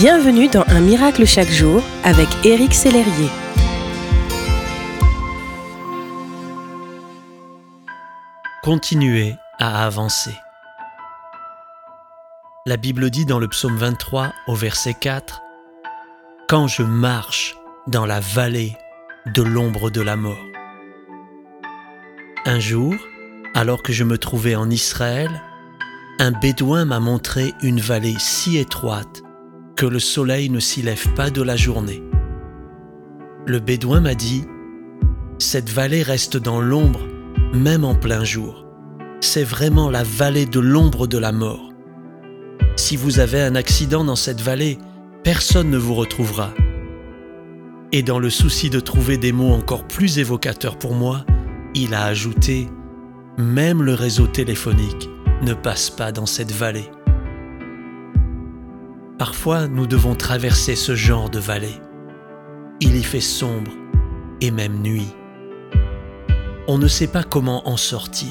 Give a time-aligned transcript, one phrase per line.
[0.00, 3.28] Bienvenue dans Un miracle chaque jour avec Éric Sellerier.
[8.62, 10.34] Continuez à avancer.
[12.64, 15.42] La Bible dit dans le psaume 23 au verset 4
[16.48, 17.54] Quand je marche
[17.86, 18.78] dans la vallée
[19.26, 20.46] de l'ombre de la mort.
[22.46, 22.94] Un jour,
[23.54, 25.42] alors que je me trouvais en Israël,
[26.18, 29.24] un bédouin m'a montré une vallée si étroite
[29.86, 32.02] le soleil ne s'y lève pas de la journée.
[33.46, 34.44] Le bédouin m'a dit,
[35.38, 37.00] Cette vallée reste dans l'ombre,
[37.52, 38.66] même en plein jour.
[39.20, 41.70] C'est vraiment la vallée de l'ombre de la mort.
[42.76, 44.78] Si vous avez un accident dans cette vallée,
[45.24, 46.54] personne ne vous retrouvera.
[47.92, 51.24] Et dans le souci de trouver des mots encore plus évocateurs pour moi,
[51.74, 52.68] il a ajouté,
[53.38, 55.08] Même le réseau téléphonique
[55.42, 56.90] ne passe pas dans cette vallée.
[59.20, 61.78] Parfois, nous devons traverser ce genre de vallée.
[62.80, 63.70] Il y fait sombre
[64.40, 65.14] et même nuit.
[66.66, 68.30] On ne sait pas comment en sortir.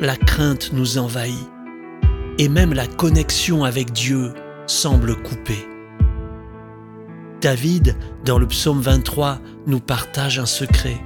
[0.00, 1.48] La crainte nous envahit
[2.38, 4.32] et même la connexion avec Dieu
[4.66, 5.68] semble coupée.
[7.40, 11.00] David, dans le psaume 23, nous partage un secret,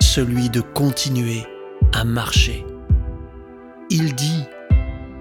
[0.00, 1.44] celui de continuer
[1.92, 2.64] à marcher.
[3.90, 4.44] Il dit,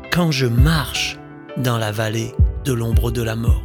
[0.09, 1.19] Quand je marche
[1.57, 3.63] dans la vallée de l'ombre de la mort.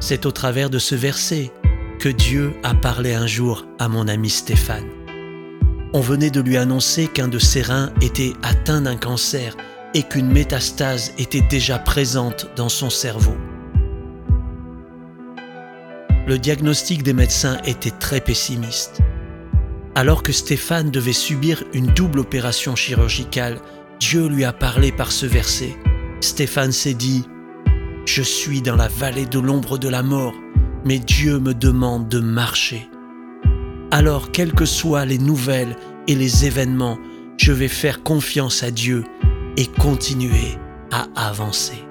[0.00, 1.50] C'est au travers de ce verset
[1.98, 4.86] que Dieu a parlé un jour à mon ami Stéphane.
[5.92, 9.56] On venait de lui annoncer qu'un de ses reins était atteint d'un cancer
[9.94, 13.36] et qu'une métastase était déjà présente dans son cerveau.
[16.26, 19.00] Le diagnostic des médecins était très pessimiste.
[19.94, 23.58] Alors que Stéphane devait subir une double opération chirurgicale,
[23.98, 25.74] Dieu lui a parlé par ce verset
[26.20, 27.24] Stéphane s'est dit,
[28.06, 30.34] Je suis dans la vallée de l'ombre de la mort,
[30.84, 32.88] mais Dieu me demande de marcher.
[33.90, 35.76] Alors, quelles que soient les nouvelles
[36.08, 36.98] et les événements,
[37.36, 39.04] je vais faire confiance à Dieu
[39.56, 40.58] et continuer
[40.90, 41.84] à avancer.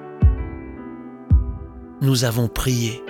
[2.00, 3.02] Nous avons prié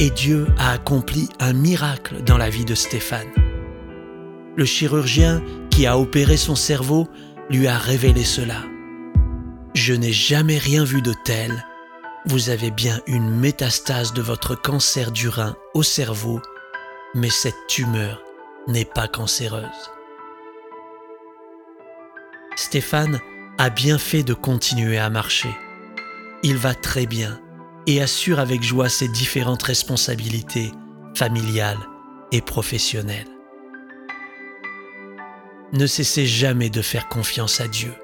[0.00, 3.28] et Dieu a accompli un miracle dans la vie de Stéphane.
[4.56, 7.08] Le chirurgien qui a opéré son cerveau
[7.50, 8.62] lui a révélé cela.
[9.86, 11.64] Je n'ai jamais rien vu de tel.
[12.24, 16.42] Vous avez bien une métastase de votre cancer du rein au cerveau,
[17.14, 18.20] mais cette tumeur
[18.66, 19.62] n'est pas cancéreuse.
[22.56, 23.20] Stéphane
[23.58, 25.54] a bien fait de continuer à marcher.
[26.42, 27.40] Il va très bien
[27.86, 30.72] et assure avec joie ses différentes responsabilités
[31.14, 31.86] familiales
[32.32, 33.30] et professionnelles.
[35.72, 37.94] Ne cessez jamais de faire confiance à Dieu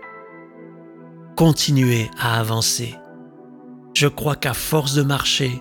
[1.42, 2.94] continuez à avancer.
[3.94, 5.58] Je crois qu'à force de marcher,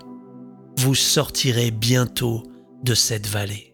[0.77, 2.43] vous sortirez bientôt
[2.83, 3.73] de cette vallée.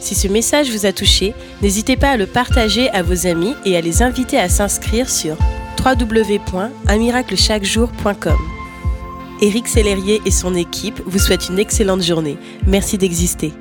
[0.00, 3.76] Si ce message vous a touché, n'hésitez pas à le partager à vos amis et
[3.76, 5.36] à les inviter à s'inscrire sur
[5.84, 8.38] www.unmiraclechaquejour.com.
[9.42, 12.38] Éric Sellerier et son équipe vous souhaitent une excellente journée.
[12.66, 13.52] Merci d'exister.